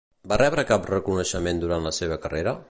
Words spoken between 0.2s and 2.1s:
Va rebre cap reconeixement durant la